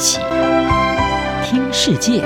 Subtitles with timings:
[0.00, 0.18] 起
[1.44, 2.22] 听世界，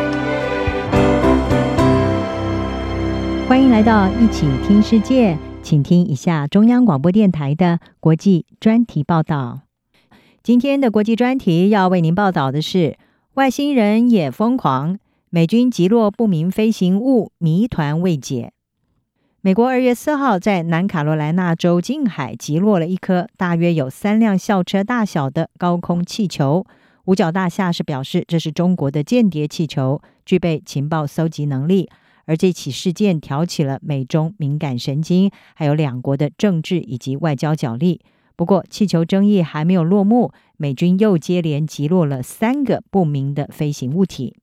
[3.49, 9.63] 欢迎来到一起听世界，请听一下中央广播电台的国际专题报道。
[10.41, 12.97] 今天的国际专题要为您报道的是：
[13.35, 14.97] 外星人也疯狂，
[15.31, 18.53] 美军击落不明飞行物谜团未解。
[19.41, 26.65] 美国二月四号在南卡罗来纳州近海击落了一颗大约有三辆校车大小的高空气球。
[27.07, 31.91] 五角大厦是表示这是中国的间谍气球，具备情报搜集能力。
[32.27, 38.01] 而这起事件挑起了美中敏感神经，还有两国的政治以及外交角力。
[38.35, 44.35] 不过，气球争议还没有落幕，美军又接连击落了三个不明的飞行物体。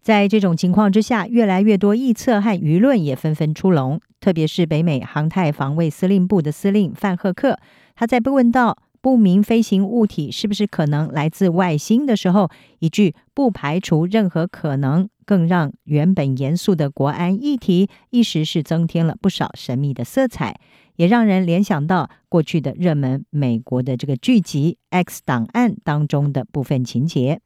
[0.00, 4.00] 在这种情况之下，越来越多臆测和舆论也纷纷出笼。
[4.20, 7.58] 特别是北美航太防卫司令部的司令范赫克，
[7.96, 12.50] 他在被问到不明飞行物体是不是可能来自外星的时候，
[12.80, 20.60] 一句“不排除任何可能”，更让原本严肃的国安议题一时是增添了不少神秘的色彩，
[20.96, 27.40] 也让人联想到过去的热门美国的这个剧集《X 档案》当中的部分情节。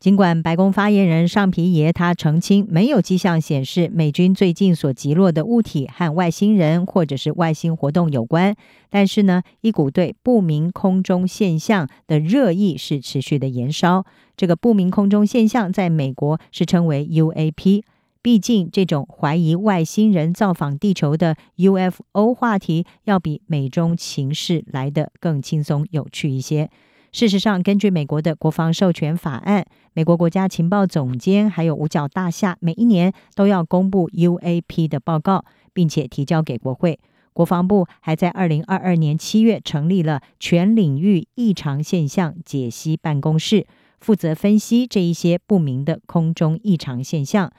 [0.00, 8.54] 尽管白宫发言人尚皮耶他澄清，没有迹象显示美军最近所击落的物体和外星人或者是外星活动有关，
[8.90, 14.06] 但是呢，一股对不明空中现象的热议是持续的延烧。
[14.36, 17.82] 这个不明空中现象在美国是称为 UAP，
[18.22, 26.70] 毕竟这种怀疑外星人造访地球的 UFO 话题，要比美中情势来得更轻松有趣一些。
[27.10, 29.64] 事实上，根据美国的国防授权法案，
[29.94, 37.00] 美国国家情报总监还有五角大厦每一年都要公布 UAP 的报告，并且提交给国会。
[37.32, 43.66] 国防部还在二零二二年七月成立了全领域异常现象解析办公室，
[44.00, 47.50] 负责分析这一些不明的空中异常现象。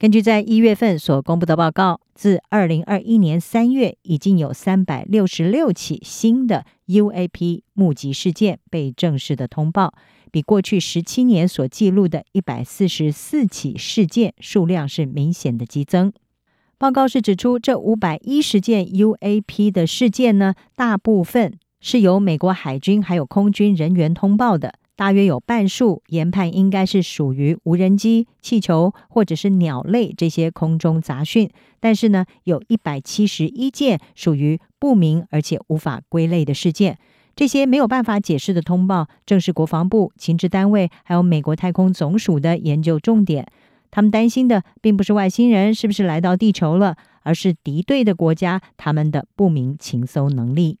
[0.00, 9.92] 根据在一月份所公布的报告，自二零二一年三月，已经有三百六十六起新的 UAP 目击事件被正式的通报，
[10.32, 16.10] 比过去十七年所记录的一百四十四起事件数量是明显的激增。
[16.78, 24.72] 报告是指出，这五百一十件 UAP 的事件呢，大部分是由美国海军还有空军人员通报的。
[25.00, 31.48] 大约有半数研判应该是属于无人机、气球或者是鸟类这些空中杂讯，
[31.80, 36.98] 但是呢，有一百七十一件属于不明而且无法归类的事件。
[37.34, 43.46] 这些没有办法解释的通报，正是国防部、情治单位还有美国太空总署的研究重点。
[43.90, 50.76] 他们担心的并不是外星人是不是来到地球了，而是敌对的国家他们的不明情搜能力。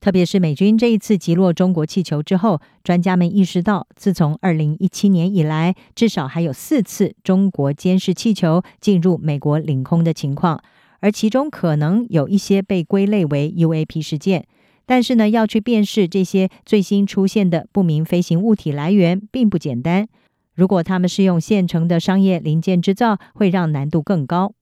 [0.00, 10.62] 特别是美军这一次击落中国气球之后，专家们意识到，自从二零一七年以来，至少还有四次中国监视气球进入美国领空的情况，
[11.00, 14.46] 而其中可能有一些被归类为 UAP 事件。
[14.86, 20.08] 但是呢，要去辨识这些最新出现的不明飞行物体来源，并不简单。
[20.54, 24.54] 如果他们是用现成的商业零件制造，会让难度更高。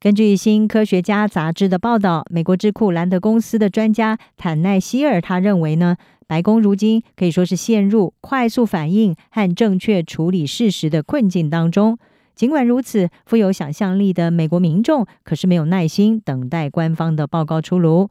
[0.00, 5.96] 根据《新科学家》杂志的报道，美国智库兰德公司的专家坦奈希尔他认为呢，
[6.28, 11.98] 白宫如今可以说是陷入快速反应和正确处理事实的困境当中。
[12.36, 18.08] 尽管如此，富有想象力的美国民众可是没有耐心等待官方的报告出炉。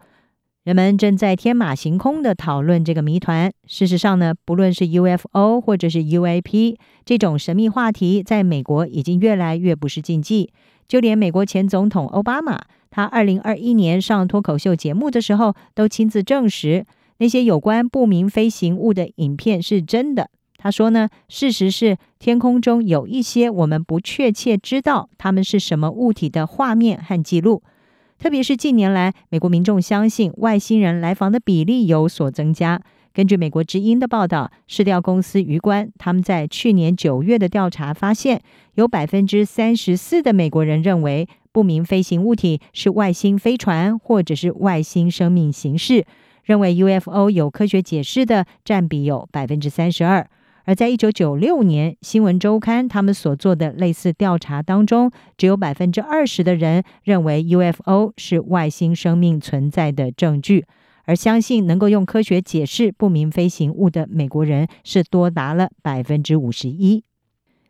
[0.67, 3.53] 人们正在天马行空地讨论这个谜团。
[3.67, 10.51] 事实上呢，不论是 UFO 或者是 UAP 这种神秘话题，在美国已经越来越不是禁忌。
[10.85, 16.85] 就连美国前总统奥巴马，他二零二一年上脱口秀节目的时候，都亲自证实
[17.19, 20.29] 那些有关不明飞行物的影片是真的。
[20.57, 27.63] 他说呢，事实是天空中有一些我们不确切知道它们是什么物体的画面和记录。
[28.19, 32.81] 特别是近年来，美国民众相信外星人来访的比例有所增加。
[33.13, 38.41] 根据美国之音的报道，市调公司鱼观他们在去年九月的调查发现，
[38.74, 46.06] 有百分之三十四的美国人认为不明飞行物体是外星飞船或者是外星生命形式，
[46.44, 50.27] 认为 UFO 有科学解释的占比有百分之三十二。
[50.67, 60.65] 而在一九九六年，新闻周刊他们所做的类似调查当中，只有百分之二十的人认为 UFO 是外星生命存在的证据。
[61.05, 67.05] 而相信能够用科学解释不明飞行物的美国人是多达了百分之五十一。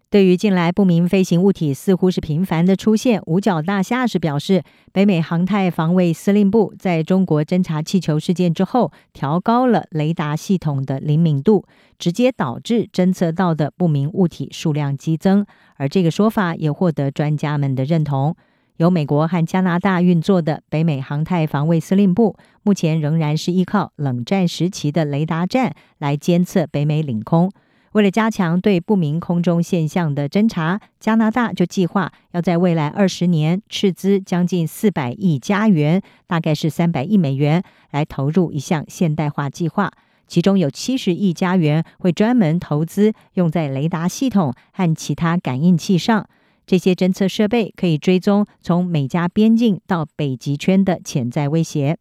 [0.10, 4.64] 对于近来不明飞行物体似乎是频繁的出现，五角大厦是表示，
[4.94, 11.66] 北美航太防卫司令部在中国侦察气球事件之后，调高了雷达系统的灵敏度，
[12.00, 15.46] 直接导致侦测到的不明物体数量激增。
[15.76, 18.34] 而这个说法也获得专家们的认同。
[18.78, 27.52] 由美国和加拿大运作的北美航太防卫司令部，目前仍然是依靠冷战时期的雷达站来监测北美领空。
[27.98, 39.92] 为了加强对不明空中现象的侦查，加拿大就计划要在未来二十年斥资将近四百亿加元，大概是三百亿美元，来投入一项现代化计划。
[40.28, 46.30] 其中有七十亿加元会专门投资用在雷达系统和其他感应器上。
[46.68, 51.98] 这些侦测设备可以追踪从美加边境到北极圈的潜在威胁。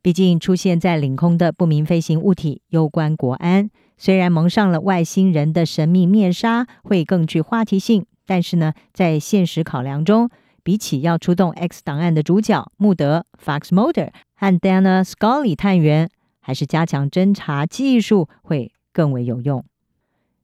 [0.00, 3.68] 毕竟，出现在领空的不明飞行物体攸关国安。
[3.98, 10.30] 虽然蒙上了外星人的神秘面纱会更具话题性，但是呢，在现实考量中，
[10.62, 16.08] 比起要出动 X 档案的主角穆德 （Fox Mulder） 和 Dana Scully 探员，
[16.40, 19.64] 还是加强侦查技术会更为有用。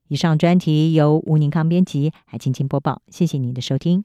[0.09, 4.05] 以上专题由吴宁康编辑，海青青播报，谢谢您的收听。